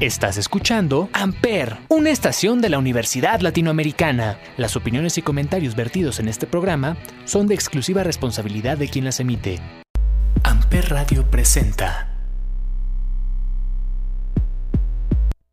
[0.00, 4.38] Estás escuchando Amper, una estación de la Universidad Latinoamericana.
[4.56, 9.20] Las opiniones y comentarios vertidos en este programa son de exclusiva responsabilidad de quien las
[9.20, 9.60] emite.
[10.42, 12.08] Amper Radio presenta.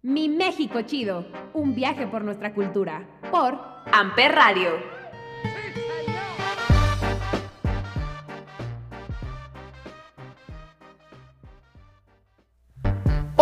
[0.01, 3.59] Mi México Chido, un viaje por nuestra cultura, por
[3.91, 4.96] Amper Radio.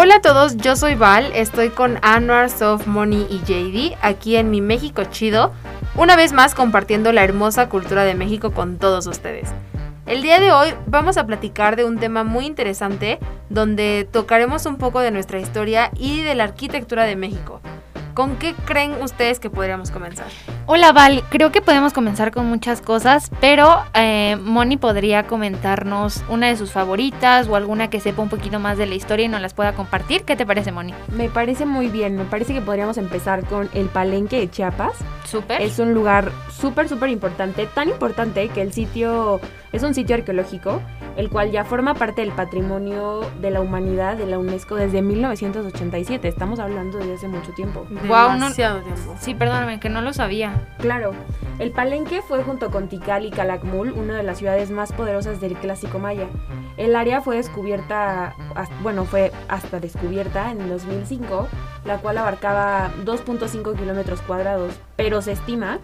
[0.06, 4.52] Hola a todos, yo soy Val, estoy con Anwar, Soft Money y JD aquí en
[4.52, 5.52] mi México Chido,
[5.96, 9.50] una vez más compartiendo la hermosa cultura de México con todos ustedes.
[10.06, 13.18] El día de hoy vamos a platicar de un tema muy interesante
[13.50, 17.60] donde tocaremos un poco de nuestra historia y de la arquitectura de México.
[18.16, 20.28] ¿Con qué creen ustedes que podríamos comenzar?
[20.68, 26.48] Hola Val, creo que podemos comenzar con muchas cosas, pero eh, Moni podría comentarnos una
[26.48, 29.42] de sus favoritas o alguna que sepa un poquito más de la historia y nos
[29.42, 30.24] las pueda compartir.
[30.24, 30.94] ¿Qué te parece Moni?
[31.10, 34.94] Me parece muy bien, me parece que podríamos empezar con el Palenque de Chiapas.
[35.26, 35.62] Súper.
[35.62, 39.42] Es un lugar súper, súper importante, tan importante que el sitio
[39.76, 40.82] es un sitio arqueológico,
[41.18, 46.28] el cual ya forma parte del patrimonio de la humanidad de la UNESCO desde 1987.
[46.28, 47.86] Estamos hablando de hace mucho tiempo.
[48.08, 49.16] Wow, Demasiado tiempo.
[49.20, 50.68] Sí, perdóname, que no lo sabía.
[50.80, 51.12] Claro,
[51.60, 55.56] el Palenque fue junto con Tikal y Calakmul una de las ciudades más poderosas del
[55.56, 56.28] clásico maya.
[56.78, 58.34] El área fue descubierta,
[58.82, 61.48] bueno, fue hasta descubierta en 2005,
[61.86, 65.80] la cual abarcaba 2.5 kilómetros cuadrados, pero se estima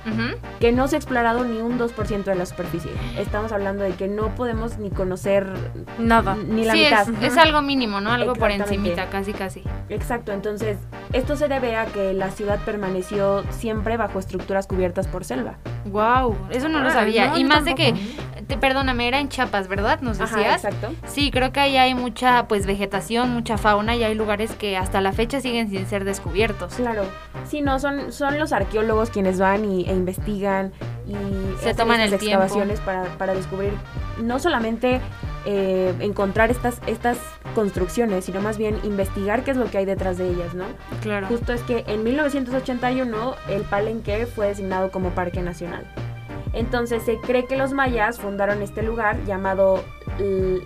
[0.59, 2.91] que no se ha explorado ni un 2% de la superficie.
[3.17, 5.47] Estamos hablando de que no podemos ni conocer
[5.99, 7.09] nada, ni la mitad.
[7.09, 8.11] Es, es, algo mínimo, ¿no?
[8.11, 9.63] Algo por encimita, casi casi.
[9.89, 10.77] Exacto, entonces
[11.13, 15.57] esto se debe a que la ciudad permaneció siempre bajo estructuras cubiertas por selva.
[15.85, 17.37] Wow, eso no lo sabía.
[17.37, 17.93] y más de que,
[18.47, 20.01] te, perdóname, era en Chiapas, ¿verdad?
[20.01, 20.63] Nos decías.
[20.63, 20.93] exacto.
[21.07, 25.01] Sí, creo que ahí hay mucha pues vegetación, mucha fauna y hay lugares que hasta
[25.01, 26.75] la fecha siguen sin ser descubiertos.
[26.75, 27.03] Claro.
[27.47, 30.71] Sí, no, son, son los arqueólogos quienes van y, e investigan
[31.11, 33.73] y se toman el excavaciones para, para descubrir
[34.21, 35.01] no solamente
[35.45, 37.17] eh, encontrar estas, estas
[37.55, 40.65] construcciones, sino más bien investigar qué es lo que hay detrás de ellas, ¿no?
[41.01, 41.27] Claro.
[41.27, 45.85] Justo es que en 1981 el Palenque fue designado como Parque Nacional.
[46.53, 49.83] Entonces se cree que los mayas fundaron este lugar llamado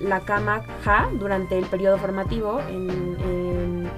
[0.01, 3.15] la Cama Ja durante el periodo formativo en,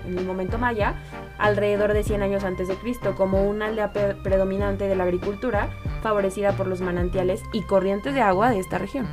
[0.05, 0.95] el momento maya,
[1.37, 5.69] alrededor de 100 años antes de Cristo, como una aldea predominante de la agricultura
[6.01, 9.07] favorecida por los manantiales y corrientes de agua de esta región.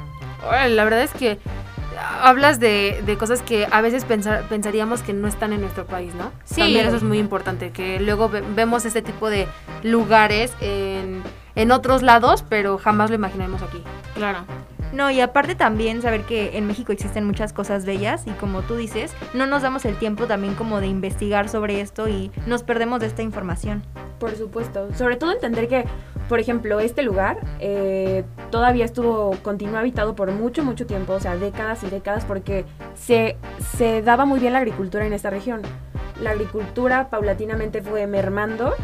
[0.69, 1.39] La verdad es que
[2.23, 6.33] hablas de, cosas que a veces pensaríamos que no están en nuestro país, ¿no?
[6.45, 6.61] Sí.
[6.61, 9.47] También eso es muy importante, que luego vemos este tipo de
[9.83, 11.23] lugares en,
[11.55, 13.83] en otros lados, pero jamás lo imaginaremos aquí.
[14.15, 14.45] Claro.
[14.95, 18.77] No, y aparte también saber que en México existen muchas cosas bellas y como tú
[18.77, 23.01] dices, no nos damos el tiempo también como de investigar sobre esto y nos perdemos
[23.01, 23.83] de esta información.
[24.21, 25.85] Por supuesto, sobre todo entender que,
[26.29, 28.23] por ejemplo, este lugar eh,
[28.53, 33.37] todavía estuvo, continuó habitado por mucho, mucho tiempo, o sea, décadas y décadas, porque se,
[33.77, 35.63] se daba muy bien la agricultura en esta región.
[36.23, 38.75] La agricultura paulatinamente fue mermando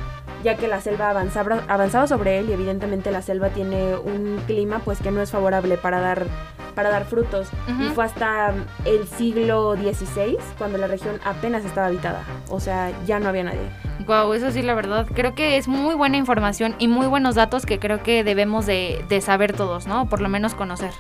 [0.42, 4.80] ya que la selva avanzaba, avanzaba sobre él y evidentemente la selva tiene un clima
[4.80, 6.26] pues que no es favorable para dar
[6.74, 7.48] para dar frutos
[7.80, 13.18] y fue hasta el siglo XVI cuando la región apenas estaba habitada, o sea, ya
[13.18, 13.68] no había nadie.
[14.06, 17.66] Wow, eso sí, la verdad, creo que es muy buena información y muy buenos datos
[17.66, 20.08] que creo que debemos de, de saber todos, ¿no?
[20.08, 20.92] Por lo menos conocer.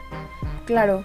[0.66, 1.02] Claro,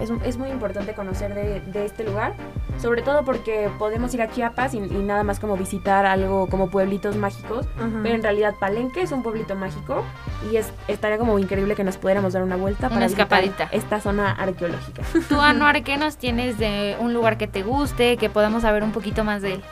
[0.00, 2.34] es, es muy importante conocer de, de, este lugar,
[2.80, 6.68] sobre todo porque podemos ir a Chiapas y, y, nada más como visitar algo como
[6.70, 8.02] pueblitos mágicos, uh -huh.
[8.02, 10.04] pero en realidad Palenque es un pueblito mágico
[10.50, 13.68] y es, estaría como increíble que nos pudiéramos dar una vuelta una para escapadita.
[13.72, 15.02] esta zona arqueológica.
[15.28, 18.92] Tú, Anuar, ¿qué nos tienes de un lugar que te guste, que podamos saber un
[18.92, 19.62] poquito más de él?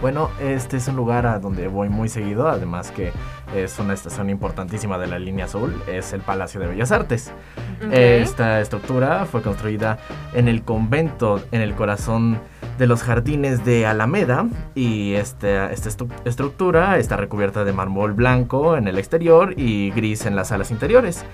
[0.00, 3.12] Bueno, este es un lugar a donde voy muy seguido, además que
[3.54, 7.32] es una estación importantísima de la línea azul, es el Palacio de Bellas Artes.
[7.84, 8.22] Okay.
[8.22, 9.98] Esta estructura fue construida
[10.32, 12.40] en el convento, en el corazón
[12.78, 15.90] de los jardines de Alameda, y este, esta
[16.24, 21.24] estructura está recubierta de mármol blanco en el exterior y gris en las salas interiores.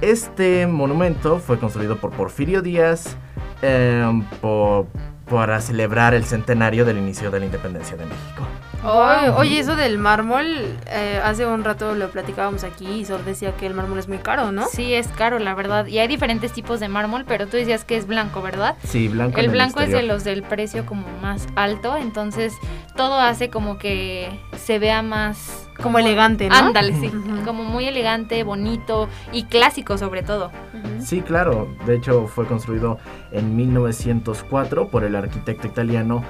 [0.00, 3.16] Este monumento fue construido por Porfirio Díaz
[3.62, 4.86] eh, por
[5.28, 8.46] para celebrar el centenario del inicio de la independencia de México.
[8.84, 10.46] Oye, oye, eso del mármol,
[10.86, 14.18] eh, hace un rato lo platicábamos aquí y Sor decía que el mármol es muy
[14.18, 14.66] caro, ¿no?
[14.66, 15.86] Sí, es caro, la verdad.
[15.86, 18.76] Y hay diferentes tipos de mármol, pero tú decías que es blanco, ¿verdad?
[18.84, 19.38] Sí, blanco.
[19.38, 22.54] en El blanco es de los del precio como más alto, entonces
[22.96, 25.68] todo hace como que se vea más...
[25.82, 26.54] Como elegante, ¿no?
[26.54, 27.10] Ándale, sí.
[27.44, 30.52] Como muy elegante, bonito y clásico sobre todo.
[31.00, 31.68] Sí, claro.
[31.84, 32.98] De hecho, fue construido
[33.32, 36.22] en 1904 por el arquitecto italiano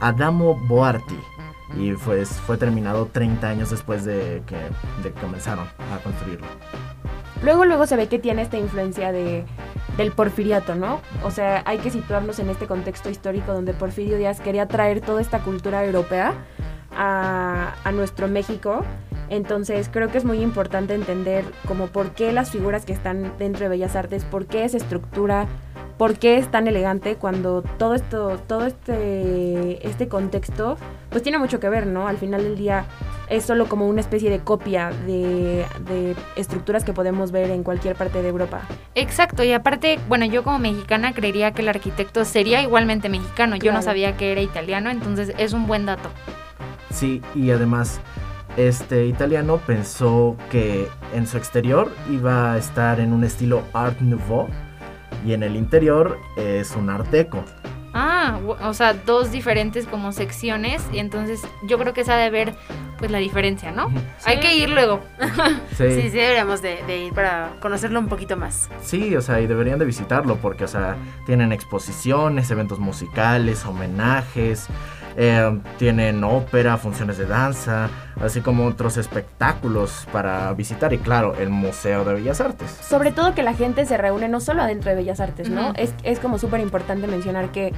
[0.00, 1.16] Adamo Boarti.
[1.76, 4.56] Y pues fue terminado 30 años después de que,
[5.02, 6.46] de que comenzaron a construirlo.
[7.42, 9.44] Luego, luego se ve que tiene esta influencia de,
[9.96, 11.00] del porfiriato, ¿no?
[11.24, 15.22] O sea, hay que situarnos en este contexto histórico donde Porfirio Díaz quería traer toda
[15.22, 16.34] esta cultura europea
[16.94, 18.84] a, a nuestro México.
[19.30, 23.62] Entonces creo que es muy importante entender como por qué las figuras que están dentro
[23.62, 25.46] de Bellas Artes, por qué esa estructura,
[26.00, 30.78] por qué es tan elegante cuando todo esto, todo este, este contexto,
[31.10, 32.08] pues tiene mucho que ver, ¿no?
[32.08, 32.86] Al final del día
[33.28, 37.96] es solo como una especie de copia de, de estructuras que podemos ver en cualquier
[37.96, 38.62] parte de Europa.
[38.94, 43.56] Exacto, y aparte, bueno, yo como mexicana creería que el arquitecto sería igualmente mexicano.
[43.56, 46.08] Yo no sabía que era italiano, entonces es un buen dato.
[46.88, 48.00] Sí, y además
[48.56, 54.48] este italiano pensó que en su exterior iba a estar en un estilo Art Nouveau
[55.24, 57.44] y en el interior es un Art Deco.
[57.92, 62.54] Ah, o sea, dos diferentes como secciones, y entonces yo creo que esa de ver
[62.98, 63.90] pues la diferencia, ¿no?
[64.24, 65.00] Hay que ir luego.
[65.76, 68.68] Sí, sí, deberíamos de, de ir para conocerlo un poquito más.
[68.82, 74.68] Sí, o sea, y deberían de visitarlo porque, o sea, tienen exposiciones, eventos musicales, homenajes,
[75.16, 77.88] eh, tienen ópera, funciones de danza,
[78.20, 82.70] así como otros espectáculos para visitar y claro, el Museo de Bellas Artes.
[82.70, 85.72] Sobre todo que la gente se reúne no solo adentro de Bellas Artes, ¿no?
[85.76, 87.72] Es, es como súper importante mencionar que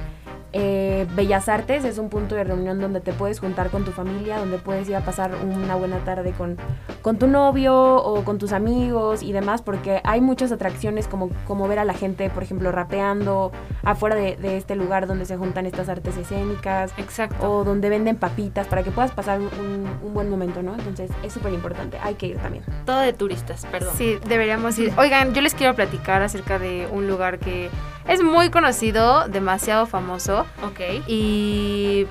[0.53, 4.37] eh, Bellas Artes es un punto de reunión donde te puedes juntar con tu familia,
[4.37, 6.57] donde puedes ir a pasar una buena tarde con,
[7.01, 11.67] con tu novio o con tus amigos y demás, porque hay muchas atracciones como, como
[11.67, 13.51] ver a la gente, por ejemplo, rapeando
[13.83, 17.49] afuera de, de este lugar donde se juntan estas artes escénicas Exacto.
[17.49, 20.73] o donde venden papitas para que puedas pasar un, un buen momento, ¿no?
[20.75, 22.63] Entonces es súper importante, hay que ir también.
[22.85, 23.93] Todo de turistas, perdón.
[23.97, 24.93] Sí, deberíamos ir.
[24.97, 27.69] Oigan, yo les quiero platicar acerca de un lugar que
[28.07, 30.79] es muy conocido, demasiado famoso Ok.
[31.07, 32.07] y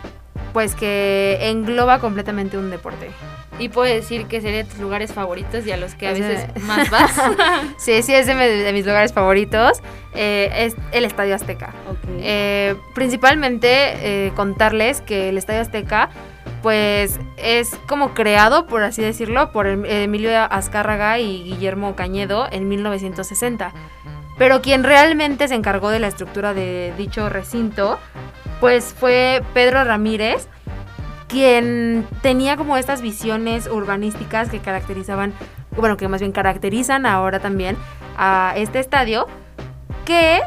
[0.53, 3.11] pues que engloba completamente un deporte.
[3.59, 6.91] Y puedo decir que serían tus lugares favoritos y a los que a veces más
[6.91, 7.13] vas.
[7.79, 9.81] Sí, sí, es de, de mis lugares favoritos.
[10.15, 11.75] Eh, es el Estadio Azteca.
[11.89, 11.99] Ok.
[12.21, 16.11] Eh, principalmente eh, contarles que el Estadio Azteca
[16.63, 22.69] pues es como creado, por así decirlo, por em- Emilio Azcárraga y Guillermo Cañedo en
[22.69, 23.73] 1960.
[24.43, 28.01] Pero quien realmente se encargó de la estructura de dicho recinto,
[28.59, 30.49] pues fue Pedro Ramírez,
[31.29, 35.33] quien tenía como estas visiones urbanísticas que caracterizaban,
[35.77, 37.77] bueno, que más bien caracterizan ahora también
[38.17, 39.29] a este estadio,
[40.05, 40.41] que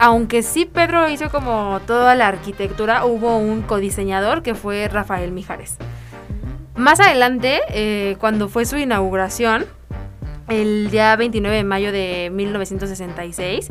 [0.00, 5.76] aunque sí Pedro hizo como toda la arquitectura, hubo un codiseñador que fue Rafael Mijares.
[6.74, 9.64] Más adelante, eh, cuando fue su inauguración,
[10.48, 13.68] el día 29 de mayo de 1966,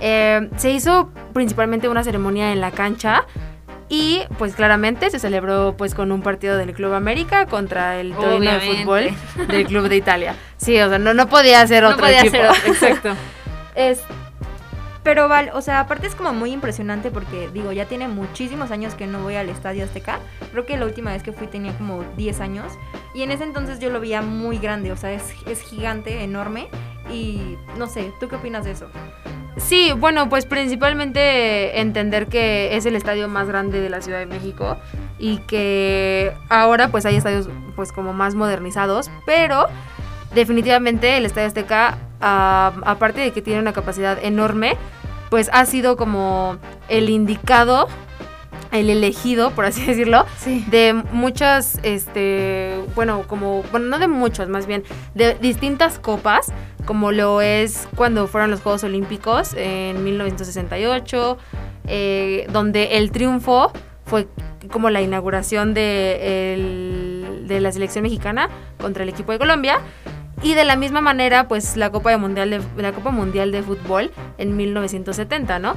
[0.00, 3.24] eh, se hizo principalmente una ceremonia en la cancha
[3.88, 8.50] y pues claramente se celebró pues con un partido del Club América contra el Torino
[8.52, 9.10] de fútbol
[9.48, 10.34] del Club de Italia.
[10.56, 12.36] Sí, o sea, no, no podía ser No otro podía equipo.
[12.36, 13.10] ser otro, exacto.
[13.74, 14.00] Es,
[15.02, 18.94] pero Val, o sea, aparte es como muy impresionante porque, digo, ya tiene muchísimos años
[18.94, 20.20] que no voy al Estadio Azteca.
[20.52, 22.72] Creo que la última vez que fui tenía como 10 años.
[23.14, 26.68] Y en ese entonces yo lo veía muy grande, o sea, es, es gigante, enorme.
[27.10, 28.88] Y no sé, ¿tú qué opinas de eso?
[29.56, 34.26] Sí, bueno, pues principalmente entender que es el estadio más grande de la Ciudad de
[34.26, 34.78] México
[35.18, 39.66] y que ahora pues hay estadios pues como más modernizados, pero
[40.34, 44.76] definitivamente el Estadio Azteca, aparte de que tiene una capacidad enorme,
[45.30, 46.56] pues ha sido como
[46.88, 47.88] el indicado,
[48.70, 50.64] el elegido, por así decirlo, Sí.
[50.70, 54.82] de muchas, este, bueno, como, bueno, no de muchas, más bien,
[55.14, 56.52] de distintas copas,
[56.86, 61.38] como lo es cuando fueron los Juegos Olímpicos en 1968,
[61.86, 63.72] eh, donde el triunfo
[64.04, 64.26] fue
[64.70, 68.48] como la inauguración de, el- de la selección mexicana
[68.80, 69.80] contra el equipo de Colombia.
[70.42, 73.62] Y de la misma manera, pues la Copa, de mundial de, la Copa Mundial de
[73.62, 75.76] Fútbol en 1970, ¿no?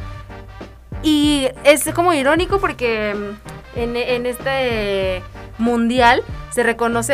[1.04, 5.22] Y es como irónico porque mm, en, este
[5.60, 7.14] mundial se reconoce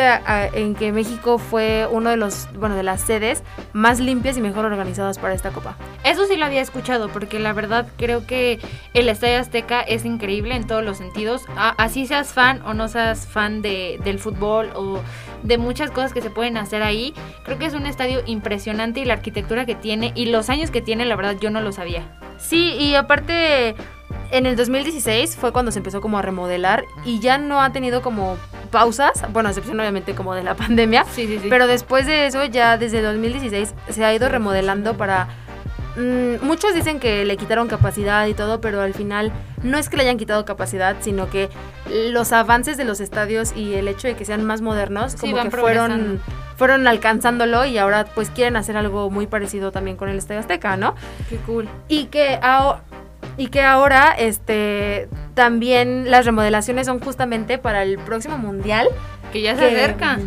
[0.54, 3.42] en que México fue uno de los, bueno, de las sedes
[3.72, 5.76] más limpias y mejor organizadas para esta copa.
[6.04, 8.60] Eso sí lo había escuchado, porque la verdad creo que
[8.94, 11.42] el Estadio Azteca es increíble en todos los sentidos.
[11.56, 15.00] Así seas fan o no seas fan de, del fútbol o
[15.42, 19.04] de muchas cosas que se pueden hacer ahí, creo que es un estadio impresionante y
[19.04, 22.02] la arquitectura que tiene y los años que tiene, la verdad yo no lo sabía.
[22.38, 23.74] Sí, y aparte
[24.30, 28.02] en el 2016 fue cuando se empezó como a remodelar y ya no ha tenido
[28.02, 28.36] como
[28.70, 31.48] pausas, bueno, a excepción obviamente como de la pandemia, Sí, sí, sí.
[31.50, 35.28] pero después de eso ya desde 2016 se ha ido remodelando para...
[35.96, 39.32] mm, muchos dicen que le quitaron capacidad y todo, pero al final
[39.62, 41.48] no es que le hayan quitado capacidad, sino que
[42.10, 45.42] los avances de los estadios y el hecho de que sean más modernos Sí, como
[45.42, 46.20] que fueron,
[46.56, 50.76] fueron alcanzándolo y ahora pues quieren hacer algo muy parecido también con el Estadio Azteca,
[50.76, 50.94] ¿no?
[51.28, 51.68] Qué cool.
[51.88, 52.78] Y que, ao-
[53.36, 58.88] y que ahora este, también las remodelaciones son justamente para el próximo mundial.
[59.32, 60.18] Que ya se que- acerca.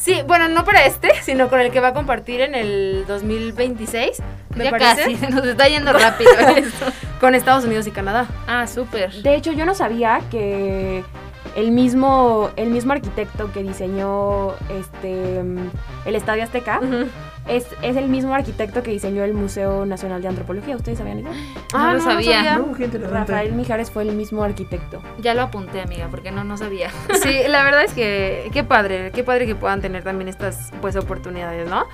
[0.00, 4.22] Sí, bueno, no para este, sino con el que va a compartir en el 2026,
[4.56, 6.86] me ya parece, casi, nos está yendo rápido esto.
[7.20, 8.26] con Estados Unidos y Canadá.
[8.48, 9.12] Ah, súper.
[9.12, 11.04] De hecho, yo no sabía que
[11.54, 15.40] el mismo, el mismo arquitecto que diseñó este
[16.06, 16.80] el Estadio Azteca
[17.46, 20.76] es, es el mismo arquitecto que diseñó el Museo Nacional de Antropología.
[20.76, 21.28] ¿Ustedes sabían eso?
[21.72, 22.58] No lo sabía.
[22.58, 22.74] No.
[23.10, 25.02] Rafael Mijares fue el mismo arquitecto.
[25.20, 26.90] Ya lo apunté, amiga, porque no, no sabía.
[27.22, 30.96] Sí, la verdad es que qué padre, qué padre que puedan tener también estas pues
[30.96, 31.84] oportunidades, ¿no?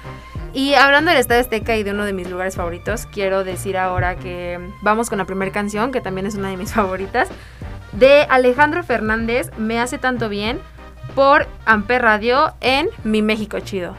[0.52, 4.16] Y hablando del Estadio Azteca y de uno de mis lugares favoritos, quiero decir ahora
[4.16, 7.28] que vamos con la primera canción, que también es una de mis favoritas,
[7.92, 10.60] de Alejandro Fernández, Me hace tanto bien,
[11.14, 13.96] por Amper Radio en Mi México Chido.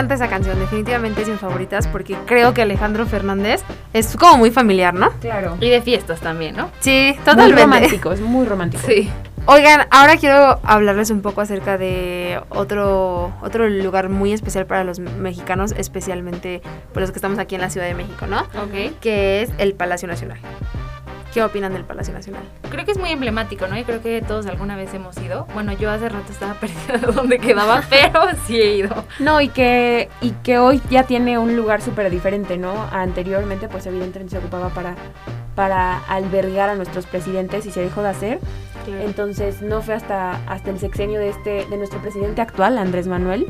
[0.00, 4.50] Encanta esa canción, definitivamente es mis favoritas porque creo que Alejandro Fernández es como muy
[4.50, 5.10] familiar, ¿no?
[5.20, 5.58] Claro.
[5.60, 6.70] Y de fiestas también, ¿no?
[6.80, 7.62] Sí, Muy totalmente.
[7.62, 8.82] romántico, es muy romántico.
[8.86, 9.10] Sí.
[9.44, 15.00] Oigan, ahora quiero hablarles un poco acerca de otro, otro lugar muy especial para los
[15.00, 16.62] mexicanos, especialmente
[16.94, 18.40] por los que estamos aquí en la Ciudad de México, ¿no?
[18.40, 18.98] Ok.
[19.02, 20.38] Que es el Palacio Nacional.
[21.32, 22.42] ¿Qué opinan del Palacio Nacional?
[22.70, 23.78] Creo que es muy emblemático, ¿no?
[23.78, 25.46] Y creo que todos alguna vez hemos ido.
[25.54, 29.04] Bueno, yo hace rato estaba perdida de dónde quedaba, pero sí he ido.
[29.20, 32.88] No, y que, y que hoy ya tiene un lugar súper diferente, ¿no?
[32.90, 34.96] Anteriormente, pues evidentemente se ocupaba para,
[35.54, 38.38] para albergar a nuestros presidentes y se dejó de hacer.
[38.86, 43.46] Entonces no fue hasta, hasta el sexenio de, este, de nuestro presidente actual, Andrés Manuel,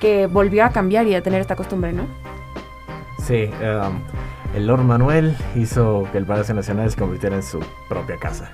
[0.00, 2.06] que volvió a cambiar y a tener esta costumbre, ¿no?
[3.24, 4.00] Sí, um,
[4.54, 8.52] el Lord Manuel hizo que el Palacio Nacional se convirtiera en su propia casa.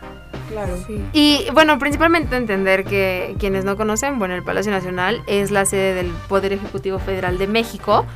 [0.51, 0.77] Claro.
[1.13, 5.95] Y bueno, principalmente entender que quienes no conocen, bueno, el Palacio Nacional es la sede
[5.95, 8.07] del Poder Ejecutivo Federal de México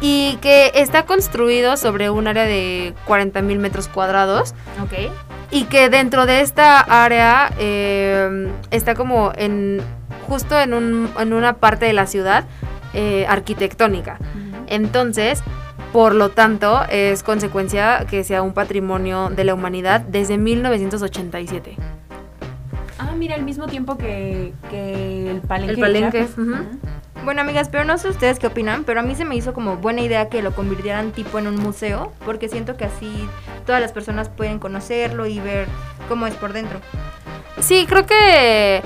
[0.00, 4.52] y que está construido sobre un área de 40 mil metros cuadrados
[4.82, 5.10] Ok.
[5.52, 9.80] y que dentro de esta área eh, está como en
[10.26, 12.44] justo en, un- en una parte de la ciudad
[12.94, 14.18] eh, arquitectónica.
[14.66, 15.40] Entonces,
[15.92, 21.76] por lo tanto, es consecuencia que sea un patrimonio de la humanidad desde 1987.
[22.98, 25.74] Ah, mira, al mismo tiempo que, que el palenque.
[25.74, 26.26] El palenque.
[27.24, 29.78] Bueno, amigas, pero no sé ustedes qué opinan, pero a mí se me hizo como
[29.78, 33.28] buena idea que lo convirtieran tipo en un museo, porque siento que así
[33.64, 35.66] todas las personas pueden conocerlo y ver
[36.08, 36.78] cómo es por dentro.
[37.58, 38.82] Sí, creo que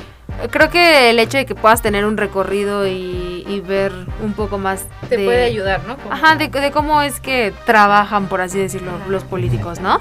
[0.51, 3.93] creo que el hecho de que puedas tener un recorrido y, y ver
[4.23, 5.97] un poco más Te de- puede ayudar, ¿no?
[6.11, 10.01] Ajá, de, de cómo es que trabajan, por así decirlo, los políticos, ¿no?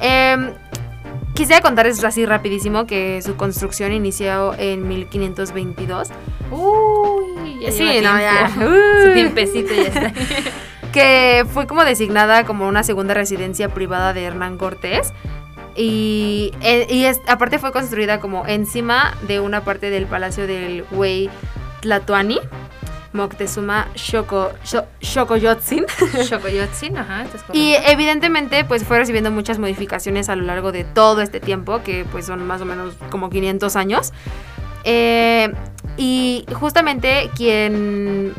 [0.00, 0.50] Em,
[1.34, 6.08] quisiera contarles así rapidísimo que su construcción inició en 1522.
[6.50, 8.50] Uy, ya Sí, lleva no, ya.
[8.58, 9.06] Uy.
[9.06, 10.12] Su tiempecito ya está.
[10.92, 15.12] que fue como designada como una segunda residencia privada de Hernán Cortés.
[15.78, 20.82] Y, eh, y es- aparte fue construida como encima de una parte del palacio del
[20.90, 21.30] Güey
[21.82, 22.40] Tlatuani,
[23.12, 25.86] Moctezuma Xo- Xocoyotzin.
[26.28, 31.38] Xocoyotzin, ajá, Y evidentemente pues fue recibiendo muchas modificaciones a lo largo de todo este
[31.40, 34.12] tiempo, que pues son más o menos como 500 años.
[34.84, 35.52] Eh,
[35.96, 38.34] y justamente quien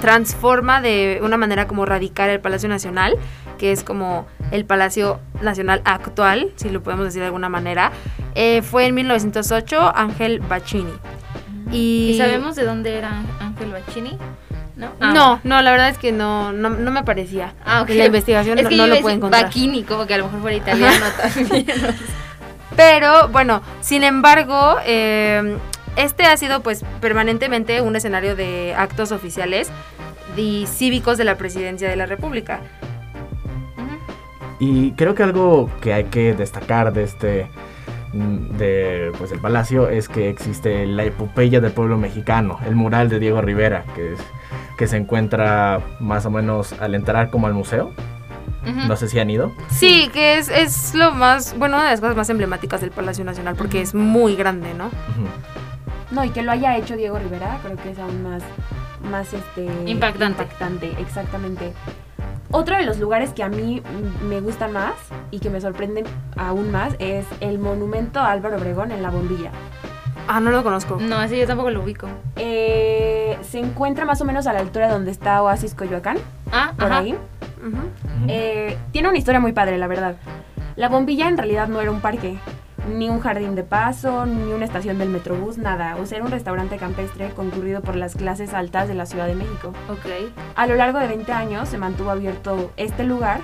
[0.00, 3.16] transforma de una manera como radical el Palacio Nacional,
[3.58, 7.92] que es como el Palacio Nacional actual, si lo podemos decir de alguna manera,
[8.34, 10.92] eh, fue en 1908 Ángel Bacchini.
[11.72, 14.16] Y, ¿Y sabemos de dónde era Ángel Bacchini?
[14.76, 14.88] ¿No?
[15.00, 15.12] Ah.
[15.12, 17.54] No, no, la verdad es que no, no, no me parecía.
[17.64, 17.90] Ah, ok.
[17.90, 19.44] En la investigación Es no, que no yo lo decir encontrar.
[19.44, 21.66] Bacchini, como que a lo mejor fuera italiano también.
[22.76, 25.56] Pero bueno, sin embargo, eh,
[25.96, 29.70] este ha sido pues permanentemente un escenario de actos oficiales
[30.36, 32.60] y cívicos de la presidencia de la República.
[34.58, 37.48] Y creo que algo que hay que destacar de este
[38.12, 43.08] mm, de pues el palacio es que existe la epopeya del pueblo mexicano, el mural
[43.08, 44.20] de Diego Rivera, que es
[44.76, 47.92] que se encuentra más o menos al entrar como al museo.
[48.88, 49.52] No sé si han ido.
[49.70, 53.24] Sí, que es, es lo más, bueno, una de las cosas más emblemáticas del Palacio
[53.24, 54.86] Nacional porque es muy grande, ¿no?
[54.86, 55.28] Ujú.
[56.10, 58.42] No, y que lo haya hecho Diego Rivera, creo que es aún más,
[59.10, 60.42] más este, Impactante.
[60.42, 61.72] impactante, exactamente.
[62.52, 63.82] Otro de los lugares que a mí
[64.28, 64.94] me gustan más
[65.32, 66.04] y que me sorprenden
[66.36, 69.50] aún más es el monumento a Álvaro Obregón en La Bombilla.
[70.28, 70.96] Ah, no lo conozco.
[71.00, 72.08] No, ese yo tampoco lo ubico.
[72.36, 76.18] Eh, se encuentra más o menos a la altura donde está Oasis Coyoacán,
[76.52, 76.98] Ah, por ajá.
[76.98, 77.16] ahí.
[78.28, 80.16] Eh, tiene una historia muy padre, la verdad.
[80.76, 82.38] La bombilla en realidad no era un parque,
[82.88, 85.96] ni un jardín de paso, ni una estación del metrobús, nada.
[85.96, 89.34] O sea, era un restaurante campestre concurrido por las clases altas de la Ciudad de
[89.34, 89.72] México.
[89.90, 90.32] Ok.
[90.54, 93.40] A lo largo de 20 años se mantuvo abierto este lugar,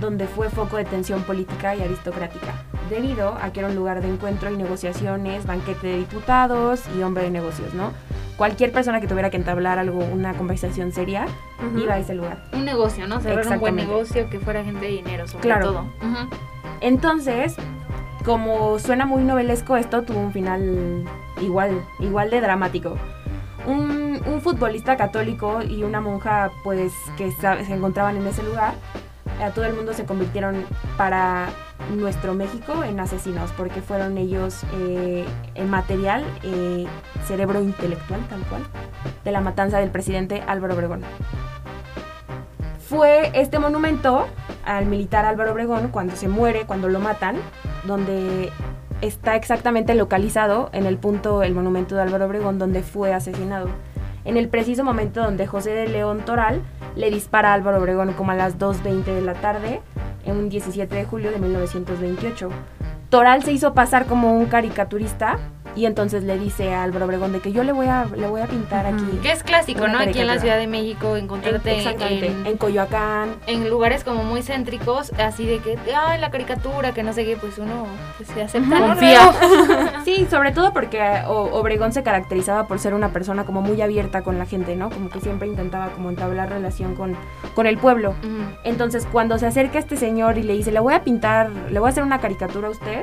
[0.00, 2.54] donde fue foco de tensión política y aristocrática,
[2.90, 7.24] debido a que era un lugar de encuentro y negociaciones, banquete de diputados y hombre
[7.24, 7.92] de negocios, ¿no?
[8.36, 11.26] Cualquier persona que tuviera que entablar algo, una conversación seria,
[11.76, 12.42] iba a ese lugar.
[12.52, 13.20] Un negocio, ¿no?
[13.20, 15.66] Cerrar un buen negocio que fuera gente de dinero, sobre Claro.
[15.66, 15.86] todo.
[16.80, 17.54] Entonces,
[18.24, 21.04] como suena muy novelesco, esto tuvo un final
[21.40, 22.96] igual, igual de dramático.
[23.66, 28.74] Un, un futbolista católico y una monja, pues, que se encontraban en ese lugar,
[29.42, 30.64] a todo el mundo se convirtieron
[30.96, 31.48] para
[31.90, 36.86] nuestro México en asesinos, porque fueron ellos eh, el material, eh,
[37.26, 38.62] cerebro intelectual, tal cual,
[39.24, 41.02] de la matanza del presidente Álvaro Obregón.
[42.88, 44.28] Fue este monumento
[44.64, 47.36] al militar Álvaro Obregón cuando se muere, cuando lo matan,
[47.84, 48.50] donde
[49.00, 53.68] está exactamente localizado en el punto, el monumento de Álvaro Obregón, donde fue asesinado.
[54.24, 56.62] en el preciso momento donde José de León Toral
[56.94, 59.80] le dispara a Álvaro Obregón como a las 2.20 de la tarde,
[60.24, 62.48] en un 17 de julio de 1928.
[63.10, 65.38] Toral se hizo pasar como un caricaturista
[65.74, 68.40] y entonces le dice a Álvaro Obregón de que yo le voy a, le voy
[68.40, 69.18] a pintar aquí.
[69.22, 69.98] Que es clásico, ¿no?
[69.98, 70.38] Aquí en la.
[70.42, 73.36] Ciudad de México encontrarte Exactamente, en, en Coyoacán.
[73.46, 77.36] en lugares como muy céntricos, así de que, ay, la caricatura, que no sé qué,
[77.36, 78.78] pues uno pues, se acepta.
[78.80, 79.20] Confía.
[80.04, 84.22] Sí, sobre todo porque o- Obregón se caracterizaba por ser una persona como muy abierta
[84.22, 84.90] con la gente, ¿no?
[84.90, 87.16] Como que siempre intentaba como entablar relación con,
[87.54, 88.14] con el pueblo.
[88.64, 91.86] Entonces, cuando se acerca este señor y le dice, le voy a pintar, le voy
[91.88, 93.02] a hacer una caricatura a usted,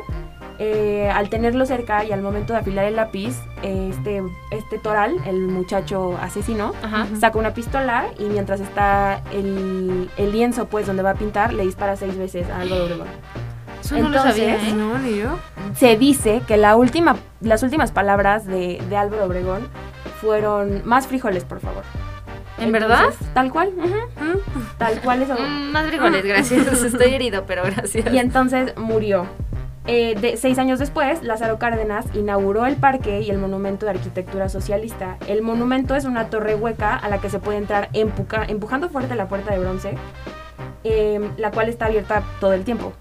[0.59, 5.15] eh, al tenerlo cerca y al momento de afilar el lápiz, eh, este, este toral,
[5.25, 7.07] el muchacho asesino, Ajá.
[7.19, 11.63] saca una pistola y mientras está el, el lienzo, pues, donde va a pintar, le
[11.63, 13.07] dispara seis veces a Álvaro Obregón.
[13.81, 14.73] Eso no lo Entonces, sabía, ¿eh?
[14.73, 15.39] No, ni yo.
[15.75, 19.67] Se dice que la última, las últimas palabras de, de Álvaro Obregón
[20.19, 21.83] fueron, más frijoles, por favor.
[22.57, 23.05] ¿En verdad?
[23.05, 23.71] Entonces, Tal cual,
[24.77, 25.35] tal cual eso.
[25.35, 26.83] Mm, más frijoles, gracias.
[26.83, 28.13] Estoy herido, pero gracias.
[28.13, 29.25] Y entonces murió.
[29.91, 34.47] Eh, de, seis años después, Lázaro Cárdenas inauguró el parque y el monumento de arquitectura
[34.47, 35.17] socialista.
[35.27, 39.27] El monumento es una torre hueca a la que se puede entrar empujando fuerte la
[39.27, 39.95] puerta de bronce,
[40.83, 42.93] eh, la cual está abierta todo el tiempo.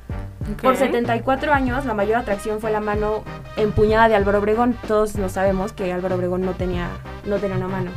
[0.63, 3.23] Por 74 años, la mayor atracción fue la mano
[3.59, 4.75] empuñada de Álvaro Obregón.
[4.89, 6.89] Todos lo sabemos que Álvaro Obregón no tenía,
[7.27, 7.91] no tenía una mano.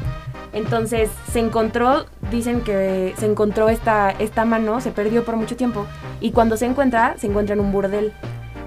[0.51, 5.85] Entonces se encontró, dicen que se encontró esta, esta mano, se perdió por mucho tiempo.
[6.19, 8.11] Y cuando se encuentra, se encuentra en un burdel.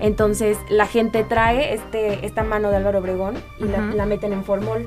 [0.05, 3.97] Entonces la gente trae este, esta mano de Álvaro Obregón y la, Ujú.
[3.97, 4.87] la meten en formol.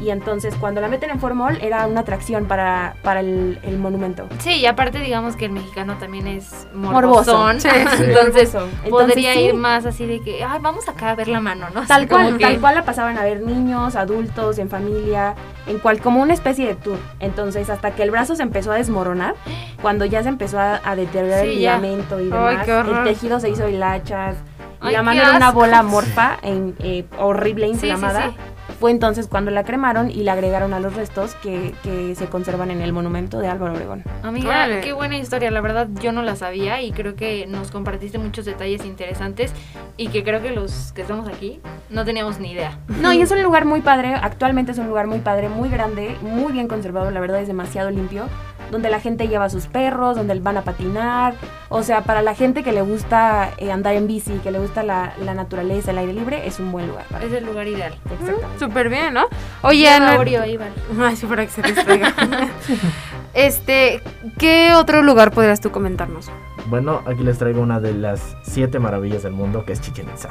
[0.00, 4.28] Y entonces cuando la meten en formol era una atracción para, para el, el monumento.
[4.40, 7.36] Sí, y aparte digamos que el mexicano también es Morboso.
[7.36, 7.60] morbosón.
[7.60, 7.68] Sí.
[8.04, 8.54] Entonces
[8.90, 9.40] podría sí.
[9.40, 11.84] ir más así de que, ay, vamos acá a ver la mano, ¿no?
[11.86, 15.34] Tal cual, que- tal cual la pasaban a ver niños, adultos, en familia,
[15.66, 16.98] en cual, como una especie de tour.
[17.20, 19.34] Entonces, hasta que el brazo se empezó a desmoronar,
[19.82, 21.78] cuando ya se empezó a, a deteriorar Sí, el ya.
[21.78, 24.36] ligamento y demás, el tejido se hizo hilachas,
[24.80, 28.30] Ay, la mano era una bola amorfa, en- eh, horrible, Sí, sí, inflamada.
[28.30, 28.36] sí.
[28.78, 32.70] Fue entonces cuando la cremaron y la agregaron a los restos que, que se conservan
[32.70, 34.04] en el monumento de Álvaro Obregón.
[34.22, 34.80] Amiga, Órale.
[34.82, 38.44] qué buena historia, la verdad yo no la sabía y creo que nos compartiste muchos
[38.44, 39.52] detalles interesantes
[39.96, 41.60] y que creo que los que estamos aquí
[41.90, 42.78] no teníamos ni idea.
[43.00, 46.16] No, y es un lugar muy padre, actualmente es un lugar muy padre, muy grande,
[46.22, 48.26] muy bien conservado, la verdad es demasiado limpio,
[48.70, 51.34] donde la gente lleva a sus perros, donde van a patinar,
[51.70, 54.82] o sea, para la gente que le gusta eh, andar en bici, que le gusta
[54.82, 57.04] la, la naturaleza, el aire libre, es un buen lugar.
[57.10, 57.94] Para Es el lugar ideal.
[58.10, 58.58] Exactamente.
[58.58, 59.26] Súper bien, ¿no?
[59.62, 60.72] Oye, Ana- Oreo ahí, vale.
[61.00, 61.62] Ay, sí, para que se
[63.34, 64.00] este,
[64.38, 66.30] ¿qué otro lugar podrías tú comentarnos?
[66.66, 70.30] Bueno, aquí les traigo una de las siete maravillas del mundo, que es Chichen Itza,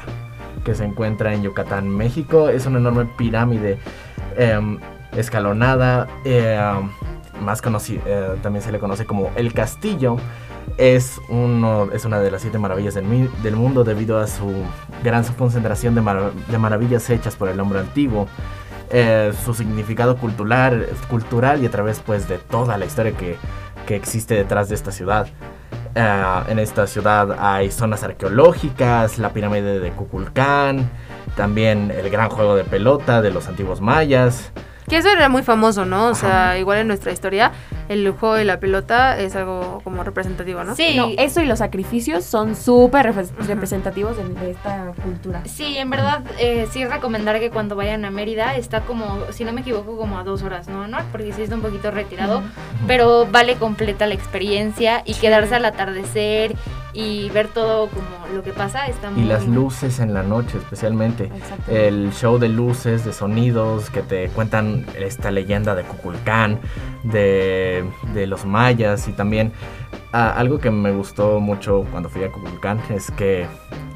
[0.64, 2.48] que se encuentra en Yucatán, México.
[2.48, 3.78] Es una enorme pirámide
[4.36, 4.78] em,
[5.16, 6.90] escalonada, em,
[7.40, 8.02] más conocida,
[8.42, 10.16] también se le conoce como el castillo.
[10.76, 14.52] Es, uno, es una de las siete maravillas del, del mundo debido a su
[15.02, 16.02] gran concentración de,
[16.48, 18.28] de maravillas hechas por el hombre antiguo.
[18.90, 23.36] eh, su significado cultural, cultural y a través pues de toda la historia que,
[23.86, 25.26] que existe detrás de esta ciudad.
[25.96, 30.90] Ah, en esta ciudad hay zonas arqueológicas, la pirámide de Kukulcán,
[31.36, 34.52] también el gran juego de pelota de los antiguos mayas.
[34.88, 36.06] Que eso era muy famoso, ¿no?
[36.06, 36.14] O Ajá.
[36.14, 37.52] sea, igual en nuestra historia,
[37.88, 40.74] el juego de la pelota es algo como representativo, ¿no?
[40.74, 43.14] Sí, No, eso y los sacrificios son súper
[43.46, 45.42] representativos de, de esta cultura.
[45.44, 49.52] Sí, en verdad, eh, sí recomendar que cuando vayan a Mérida está como, si no
[49.52, 50.88] me equivoco, como a dos horas, ¿no?
[50.88, 50.98] ¿No?
[51.12, 52.42] Porque sí está un poquito retirado,
[52.86, 56.56] pero vale completa la experiencia y quedarse al atardecer
[56.98, 59.22] y ver todo como lo que pasa está muy...
[59.22, 61.30] Y las luces en la noche especialmente.
[61.68, 66.58] El show de luces, de sonidos que te cuentan esta leyenda de Kukulcán,
[67.04, 67.84] de,
[68.14, 69.52] de los mayas y también
[70.12, 73.46] ah, algo que me gustó mucho cuando fui a Kukulcán es que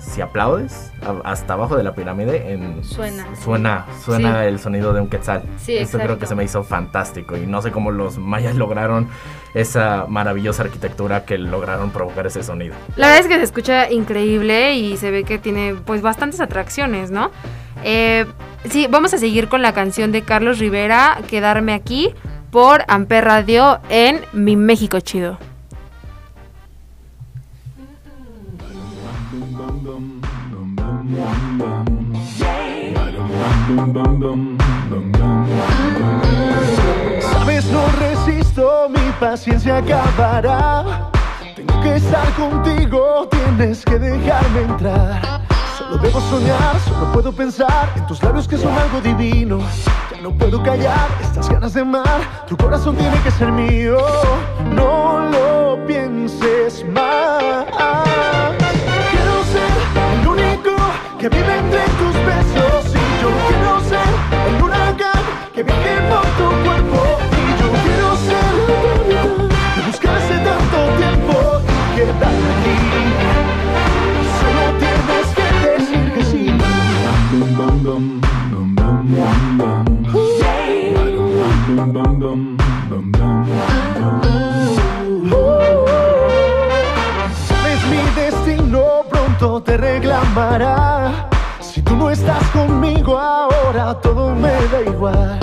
[0.03, 3.25] si aplaudes a- hasta abajo de la pirámide en, Suena.
[3.43, 4.49] suena, suena Sí.
[4.49, 5.43] el sonido de un quetzal.
[5.59, 9.09] Sí, Eso creo que se me hizo fantástico y no sé cómo los mayas lograron
[9.55, 12.75] esa maravillosa arquitectura que lograron provocar ese sonido.
[12.97, 17.11] La verdad es que se escucha increíble y se ve que tiene pues bastantes atracciones,
[17.11, 17.31] ¿no?
[17.85, 18.27] Eh,
[18.71, 22.15] sí, vamos a seguir con la canción de Carlos Rivera, Quedarme aquí,
[22.51, 25.39] por Amper Radio en Mi México Chido.
[37.21, 41.11] Sabes, no resisto, mi paciencia acabará.
[41.55, 45.43] Tengo que estar contigo, tienes que dejarme entrar.
[45.77, 49.59] Solo debo soñar, solo puedo pensar en tus labios que son algo divino.
[50.15, 52.47] Ya no puedo callar estas ganas de amar.
[52.49, 53.99] Tu corazón tiene que ser mío.
[54.75, 58.12] No lo pienses más.
[61.23, 62.83] Que vive entre tus besos.
[62.91, 64.11] Y yo quiero ser
[64.49, 65.23] el huracán
[65.55, 67.01] que viaje por tu cuerpo.
[67.39, 68.53] Y yo quiero ser
[69.75, 72.79] que buscaste tanto tiempo y quedarme aquí.
[74.41, 76.43] Solo tienes que decir que sí.
[87.47, 91.02] Sabes mi destino pronto te reclamará.
[93.73, 95.39] Ahora, todo me da igual.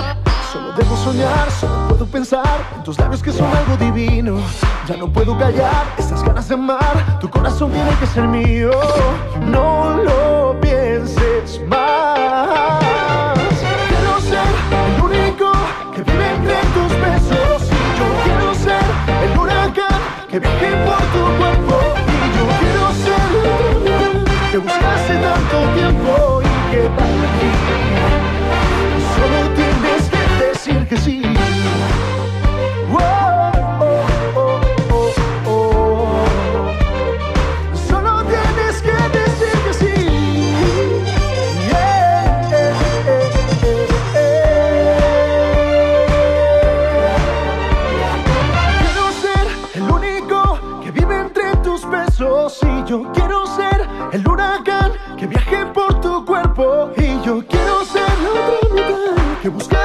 [0.52, 4.38] Solo debo soñar, solo puedo pensar en tus labios que son algo divino.
[4.86, 7.18] Ya no puedo callar estas ganas de amar.
[7.20, 8.70] Tu corazón tiene que ser mío.
[9.46, 12.80] No lo pienses más.
[13.88, 14.50] Quiero ser
[14.86, 15.52] el único
[15.94, 17.62] que vive entre tus besos.
[17.62, 18.84] Y yo quiero ser
[19.24, 21.76] el huracán que viaje por tu cuerpo.
[22.06, 26.39] Y yo quiero ser oportunidad que buscaste tanto tiempo
[59.40, 59.79] que buscaste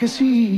[0.00, 0.49] que sí.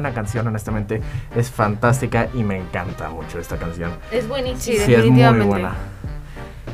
[0.00, 1.00] Buena canción, honestamente.
[1.36, 3.90] Es fantástica y me encanta mucho esta canción.
[4.12, 4.78] Es buenísimo.
[4.78, 5.72] Sí, Sí, es muy buena.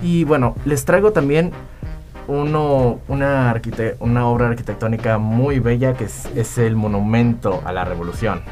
[0.02, 1.52] Y bueno, les traigo también
[2.28, 7.84] uno, una, arquite- una obra arquitectónica muy bella que es, es el Monumento a la
[7.86, 8.42] Revolución.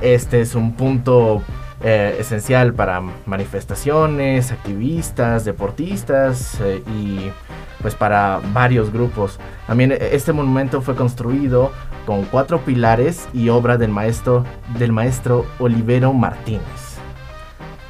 [0.00, 1.42] Este es un punto
[1.82, 7.30] eh, esencial para manifestaciones, activistas, deportistas eh, y
[7.82, 9.38] pues para varios grupos.
[9.66, 11.72] También eh, este monumento fue construido
[12.06, 14.44] con cuatro pilares y obra del maestro,
[14.78, 16.62] del maestro Olivero Martínez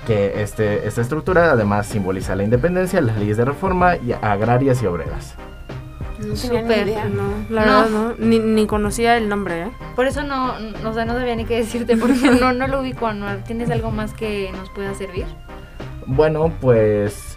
[0.07, 4.87] que este, esta estructura además simboliza la independencia, las leyes de reforma y agrarias y
[4.87, 5.35] obreras.
[6.21, 7.05] No tenía ni idea.
[7.07, 7.73] No, la No.
[7.73, 8.15] verdad no.
[8.19, 9.71] Ni, ni conocía el nombre, ¿eh?
[9.97, 12.83] Por eso no, no, o sea, no sabía ni qué decirte porque no, no lo
[12.83, 13.43] ubico, Anuar.
[13.43, 15.27] ¿Tienes algo más que nos pueda servir?
[16.07, 17.35] Bueno, pues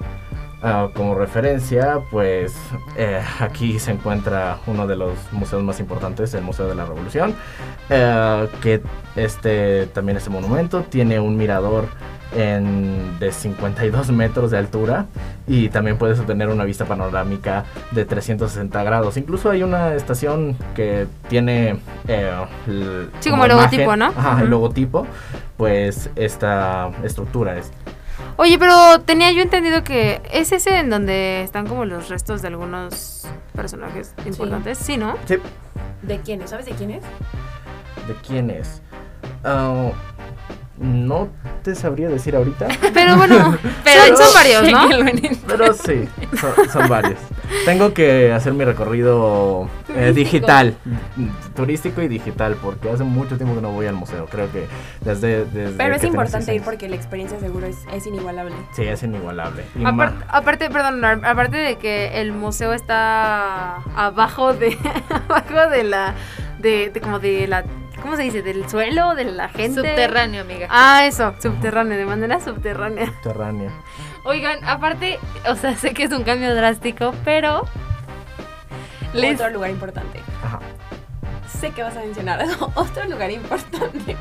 [0.64, 2.56] ah, como referencia, pues
[2.98, 7.36] eh, aquí se encuentra uno de los museos más importantes, el Museo de la Revolución,
[7.90, 8.82] eh, que
[9.16, 11.86] este también este monumento tiene un mirador
[12.36, 15.08] en, de 52 metros de altura
[15.48, 19.18] y también puedes obtener una vista panorámica de 360 grados.
[19.18, 22.32] Incluso hay una estación que tiene eh,
[22.68, 24.06] el- Sí, como el logotipo, ¿no?
[24.16, 25.08] Ajá, el logotipo,
[25.58, 27.72] pues esta estructura es
[28.42, 32.48] Oye, pero tenía yo entendido que es ese en donde están como los restos de
[32.48, 34.78] algunos personajes importantes.
[34.78, 35.18] Sí, ¿no?
[35.26, 35.36] Sí,
[36.04, 36.52] ¿De quién es?
[36.52, 37.04] ¿Sabes de quién es?
[38.08, 38.82] ¿De quién es?
[39.44, 39.92] Ah,
[40.80, 41.28] no
[41.64, 44.88] te sabría decir ahorita, Pero bueno, son, son varios, ¿no?
[45.48, 46.08] Pero sí,
[46.40, 47.20] son, son varios.
[47.66, 50.76] Tengo que hacer mi recorrido eh, digital,
[51.56, 54.28] turístico y digital, porque hace mucho tiempo que no voy al museo.
[54.28, 54.68] Creo que
[55.02, 55.46] desde.
[55.46, 58.56] desde Pero que es importante ir porque la experiencia seguro es, es inigualable.
[58.74, 59.64] Sí, es inigualable.
[60.30, 64.78] Aparte, perdón, aparte de que el museo está abajo de
[65.28, 66.14] abajo de la
[66.60, 67.64] de, de como de la
[68.02, 68.42] ¿cómo se dice?
[68.42, 69.82] del suelo, de la gente.
[69.82, 70.68] Subterráneo, amiga.
[70.70, 73.08] Ah, eso, subterráneo, de manera subterránea.
[73.08, 73.72] subterránea.
[74.24, 77.66] Oigan, aparte, o sea, sé que es un cambio drástico, pero
[79.14, 80.20] les, Otro lugar importante.
[80.44, 80.60] Ajá.
[81.60, 84.16] sé que vas a mencionar otro lugar importante.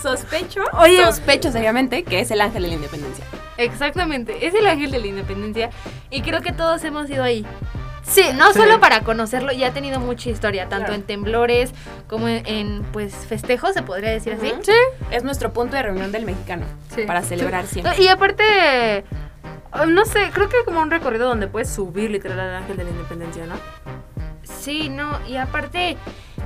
[0.00, 1.02] Sospecho, Oye.
[1.04, 3.24] sospecho seriamente que es el Ángel de la Independencia.
[3.56, 5.70] Exactamente, es el ángel de la independencia
[6.10, 7.46] y creo que todos hemos ido ahí.
[8.06, 8.58] Sí, No Sí.
[8.60, 10.94] solo para conocerlo, ya ha tenido mucha historia, tanto Claro.
[10.94, 11.72] en temblores
[12.08, 14.52] como en, en, pues festejos, se podría decir así.
[14.62, 14.72] Sí.
[15.10, 17.02] Es nuestro punto de reunión del mexicano Sí.
[17.06, 17.96] para celebrar siempre.
[17.96, 19.04] No, y aparte,
[19.72, 22.84] ah, no sé, creo que como un recorrido donde puedes subir literal al ángel de
[22.84, 23.54] la independencia, ¿no?
[24.42, 25.96] Sí, no, y aparte,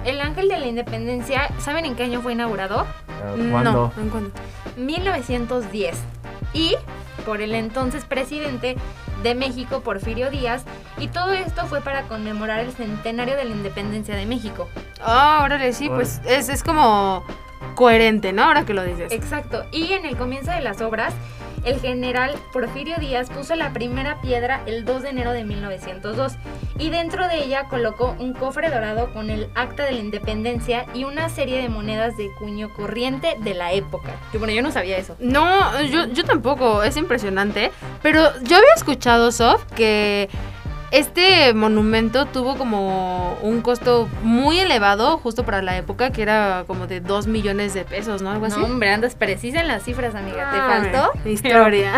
[0.05, 2.87] el ángel de la independencia, ¿saben en qué año fue inaugurado?
[3.09, 3.93] Eh, ¿Cuándo?
[3.97, 4.31] No, ¿en cuándo?
[4.77, 5.97] 1910.
[6.55, 6.75] Y
[7.25, 8.77] por el entonces presidente
[9.23, 10.65] de México, Porfirio Díaz,
[10.99, 14.69] y todo esto fue para conmemorar el centenario de la independencia de México.
[15.01, 17.25] Ah, órale, sí, pues es, es como
[17.75, 18.45] coherente, ¿no?
[18.45, 19.13] Ahora que lo dices.
[19.13, 19.65] Exacto.
[19.73, 21.15] Y en el comienzo de las obras,
[21.65, 26.35] el general Porfirio Díaz puso la primera piedra el 2 de enero de 1902
[26.79, 31.05] y dentro de ella colocó un cofre dorado con el acta de la independencia y
[31.05, 34.13] una serie de monedas de cuño corriente de la época.
[34.33, 35.17] Que bueno, yo no sabía eso.
[35.19, 37.71] No, yo, yo tampoco, es impresionante.
[38.03, 40.29] Pero yo había escuchado, Sof, que
[40.91, 46.87] este monumento tuvo como un costo muy elevado justo para la época, que era como
[46.87, 48.31] de 2 millones de pesos, ¿no?
[48.31, 48.59] Algo así.
[48.59, 50.51] No, hombre, andas precisa en las cifras, amiga.
[50.51, 51.11] ¿Te Ay, faltó?
[51.29, 51.95] Historia.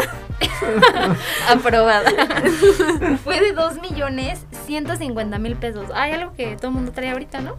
[1.48, 2.10] Aprobada.
[3.24, 5.86] Fue de 2 millones 150 mil pesos.
[5.94, 7.56] Hay algo que todo el mundo trae ahorita, ¿no?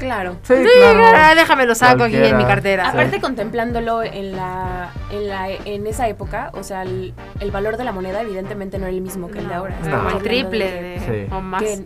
[0.00, 0.36] Claro.
[0.42, 1.02] Sí, Sí, claro.
[1.14, 2.84] ah, déjame lo saco aquí en mi cartera.
[2.86, 2.90] Sí.
[2.96, 7.84] Aparte contemplándolo en la, en la en esa época, o sea, el, el valor de
[7.84, 9.76] la moneda evidentemente no era el mismo que el de ahora.
[9.84, 10.08] No.
[10.10, 11.32] El triple de- de- Sí.
[11.34, 11.62] o más.
[11.62, 11.84] que,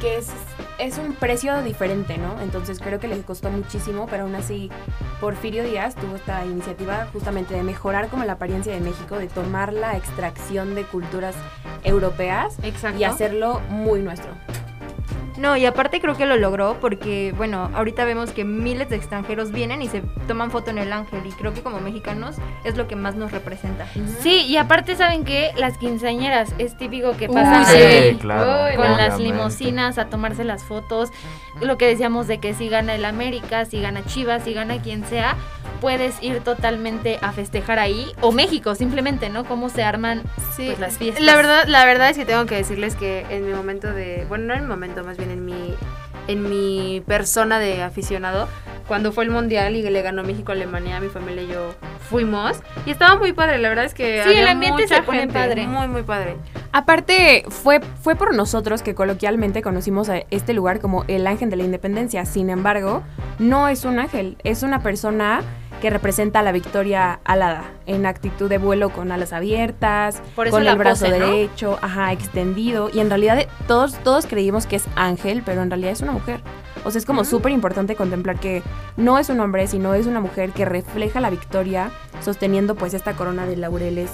[0.00, 0.30] que es,
[0.78, 2.40] es un precio diferente, ¿no?
[2.42, 4.70] Entonces creo que les costó muchísimo, pero aún así
[5.20, 9.72] Porfirio Díaz tuvo esta iniciativa justamente de mejorar como la apariencia de México, de tomar
[9.72, 11.34] la extracción de culturas
[11.84, 12.98] europeas Exacto.
[12.98, 14.30] y hacerlo muy nuestro.
[15.36, 19.50] No, y aparte creo que lo logró porque, bueno, ahorita vemos que miles de extranjeros
[19.50, 22.86] vienen y se toman foto en el ángel y creo que como mexicanos es lo
[22.88, 23.86] que más nos representa.
[24.20, 28.76] Sí, y aparte, ¿saben que Las quinceañeras es típico que Uy, pasan sí, ahí claro,
[28.76, 31.10] con las limosinas a tomarse las fotos.
[31.60, 35.04] Lo que decíamos de que si gana el América, si gana Chivas, si gana quien
[35.04, 35.36] sea,
[35.80, 38.12] puedes ir totalmente a festejar ahí.
[38.20, 39.44] O México, simplemente, ¿no?
[39.44, 40.22] Cómo se arman
[40.56, 41.22] Sí, pues, las fiestas.
[41.22, 44.44] La verdad, la verdad es que tengo que decirles que en mi momento de, bueno,
[44.46, 45.74] no en mi momento, más bien en mi,
[46.28, 48.48] en mi persona de aficionado,
[48.88, 51.74] cuando fue el mundial y le ganó México a Alemania, mi familia y yo
[52.10, 53.58] fuimos y estaba muy padre.
[53.58, 55.66] La verdad es que Sí, había el ambiente mucha se pone gente, padre.
[55.66, 56.36] muy muy padre.
[56.72, 61.56] Aparte, fue, fue por nosotros que coloquialmente conocimos a este lugar como el ángel de
[61.56, 62.24] la independencia.
[62.24, 63.02] Sin embargo,
[63.38, 65.42] no es un ángel, es una persona
[65.82, 70.76] que representa la victoria alada, en actitud de vuelo con alas abiertas, Por con el
[70.76, 71.26] brazo pose, ¿no?
[71.26, 72.88] derecho, ajá, extendido.
[72.88, 76.40] Y en realidad todos, todos creímos que es ángel, pero en realidad es una mujer.
[76.84, 78.62] O sea, es como súper importante contemplar que
[78.96, 81.90] no es un hombre, sino es una mujer que refleja la victoria,
[82.20, 84.12] sosteniendo pues esta corona de laureles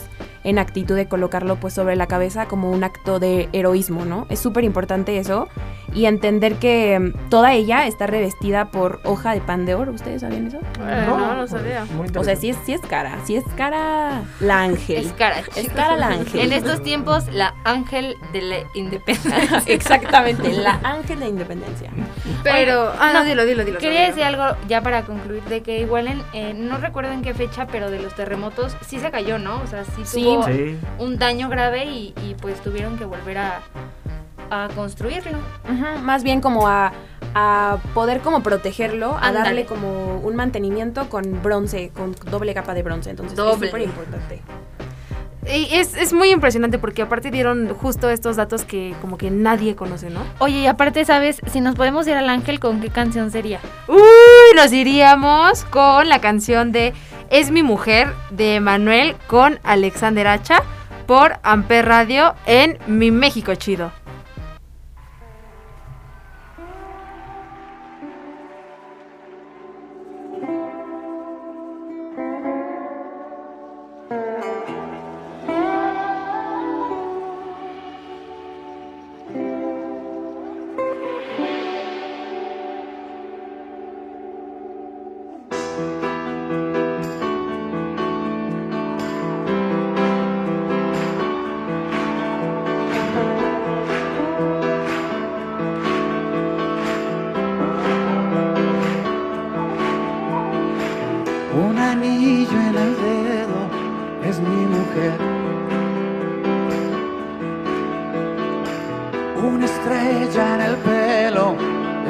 [0.48, 4.26] en actitud de colocarlo pues sobre la cabeza como un acto de heroísmo, ¿no?
[4.30, 5.48] Es súper importante eso
[5.94, 9.92] y entender que mm, toda ella está revestida por hoja de pan de oro.
[9.92, 10.58] ¿Ustedes sabían eso?
[10.80, 11.84] Eh, no, no sabía.
[11.94, 15.04] muy O sea, sí es, sí es cara, sí es cara la ángel.
[15.06, 15.72] Es cara, Es chicos.
[15.74, 16.40] cara la ángel.
[16.40, 19.62] En estos tiempos, la ángel de la independencia.
[19.66, 21.90] Exactamente, la ángel de independencia.
[22.42, 23.78] Pero, ah, no, no, dilo, dilo, dilo.
[23.78, 24.14] Quería dilo.
[24.14, 27.66] decir algo ya para concluir, de que igual en, eh, no recuerdo en qué fecha,
[27.66, 29.60] pero de los terremotos sí se cayó, ¿no?
[29.62, 30.22] O sea, sí, Sí.
[30.24, 30.76] tuvo Sí.
[30.98, 33.60] un daño grave y, y, pues tuvieron que volver a,
[34.50, 35.38] a construirlo.
[36.02, 36.92] Más bien como a,
[37.34, 42.82] a poder como protegerlo, a darle como un mantenimiento con bronce, con doble capa de
[42.82, 43.10] bronce.
[43.10, 43.66] Entonces Doble.
[43.66, 44.42] es súper importante.
[45.50, 49.76] Y es, es muy impresionante porque aparte dieron justo estos datos que como que nadie
[49.76, 50.20] conoce, ¿no?
[50.40, 51.40] Oye, y aparte, ¿sabes?
[51.50, 53.58] Si nos podemos ir al ángel, ¿con qué canción sería?
[53.86, 53.96] Uy,
[54.56, 56.92] nos iríamos con la canción de
[57.30, 60.62] Es mi mujer de Manuel con Alexander Hacha
[61.06, 63.92] por Amper Radio en Mi México Chido.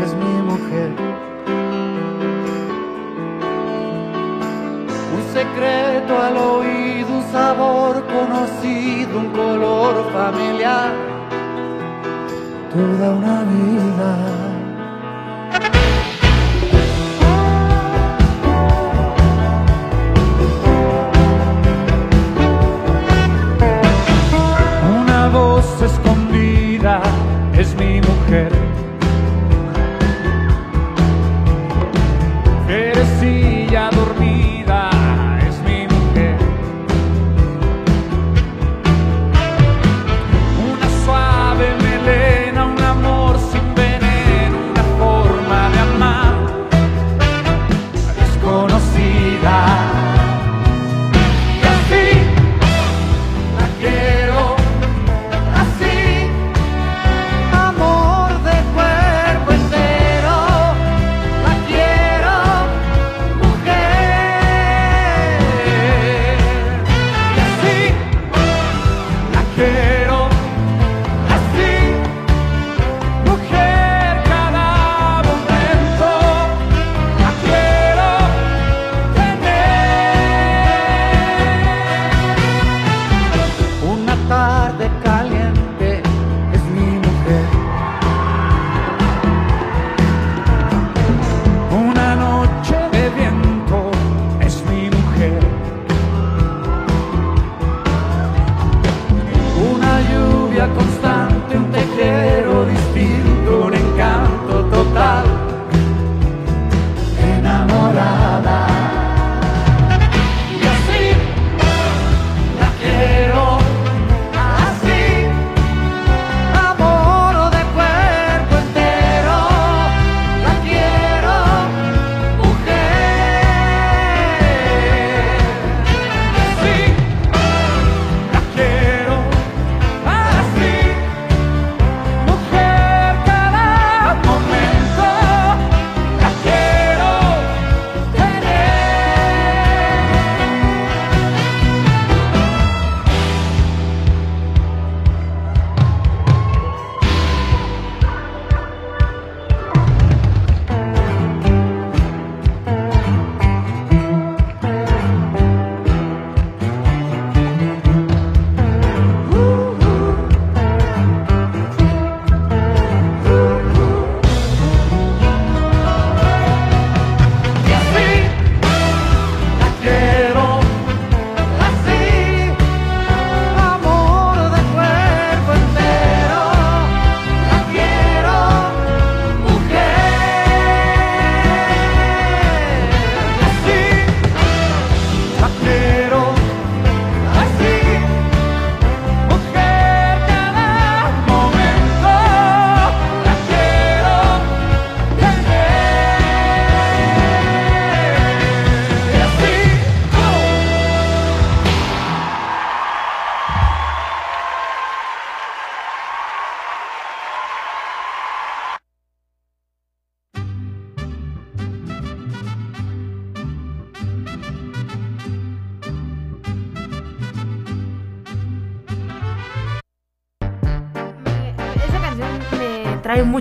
[0.03, 0.91] Es mi mujer.
[5.17, 10.93] Un secreto al oído, un sabor conocido, un color familiar.
[12.73, 14.11] Toda una vida.
[25.03, 27.01] Una voz escondida
[27.55, 28.68] es mi mujer.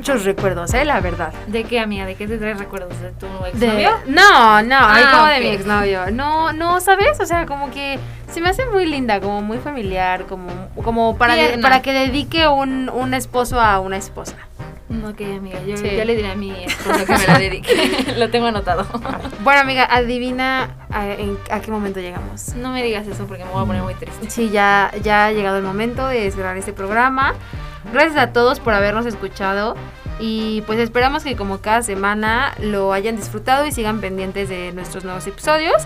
[0.07, 1.33] Muchos recuerdos, eh, la verdad.
[1.47, 2.05] ¿De qué, amiga?
[2.05, 2.97] ¿De qué te traes recuerdos?
[3.01, 3.89] ¿De tu De- exnovio?
[4.07, 5.29] No, no, ay, Ah, como ok.
[5.31, 6.11] de mi exnovio.
[6.11, 7.19] No, no, ¿sabes?
[7.19, 7.99] O sea, como que
[8.31, 10.47] se me hace muy linda, como muy familiar, como,
[10.81, 14.35] como para, de- para que dedique un, un esposo a una esposa.
[15.05, 15.89] Ok, amiga, yo Sí.
[15.97, 18.13] ya le diré a mi esposo que me la dedique.
[18.17, 18.87] Lo tengo anotado.
[19.41, 22.55] Bueno, amiga, adivina a, en- a qué momento llegamos.
[22.55, 24.29] No me digas eso porque me voy a poner muy triste.
[24.29, 27.33] Sí, ya, ya ha llegado el momento de cerrar este programa.
[27.93, 29.75] Gracias a todos por habernos escuchado.
[30.19, 35.03] Y pues esperamos que como cada semana lo hayan disfrutado y sigan pendientes de nuestros
[35.03, 35.85] nuevos episodios.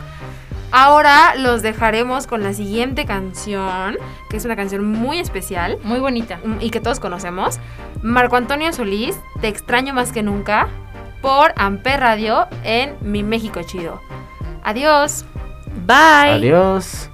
[0.72, 3.98] Ahora los dejaremos con la siguiente canción,
[4.30, 6.40] que es una canción muy especial Muy bonita.
[6.46, 7.60] mm, y que todos conocemos.
[8.02, 10.70] Marco Antonio Solís, Te extraño más que nunca,
[11.22, 14.02] por Amper Radio en Mi México Chido.
[14.64, 15.26] Adiós.
[15.86, 16.36] Bye.
[16.36, 17.11] Adiós.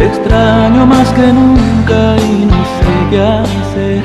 [0.00, 4.02] Te extraño más que nunca y no sé qué hacer.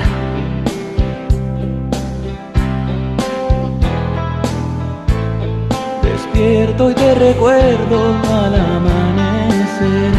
[6.04, 10.12] Despierto y te recuerdo al amanecer.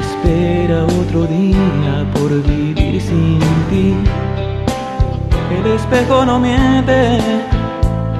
[0.00, 3.94] Espera otro día por vivir sin ti.
[5.54, 7.20] El espejo no miente,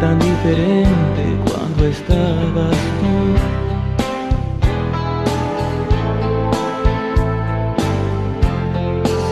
[0.00, 3.14] Tan diferente cuando estabas tú.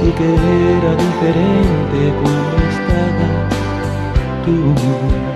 [0.00, 0.28] Sí que
[0.76, 3.34] era diferente cuando estabas
[4.44, 5.35] tú.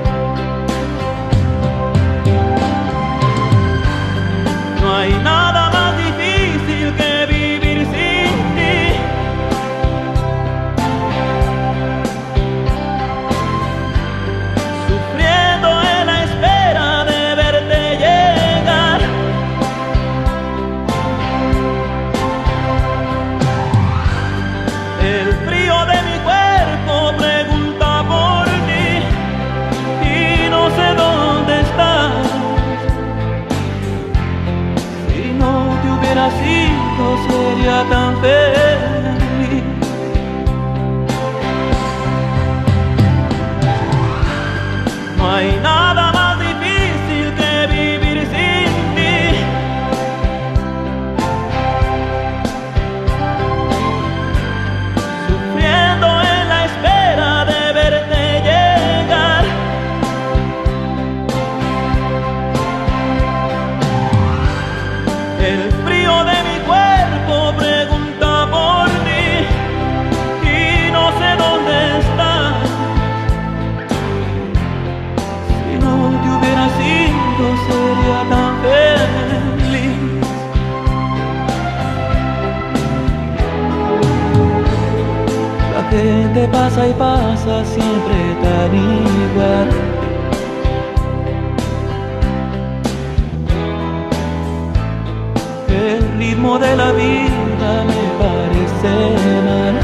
[87.64, 89.68] Siempre tan igual.
[95.68, 98.92] El ritmo de la vida me parece
[99.48, 99.76] mal.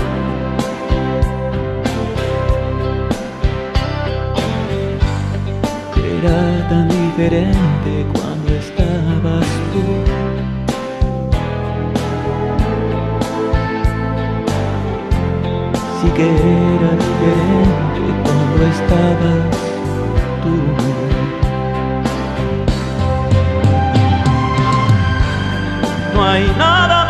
[6.18, 8.26] Era tan diferente cuando
[16.01, 19.57] Sí que era diferente cuando estabas
[20.42, 20.55] tú.
[26.14, 27.06] No hay nada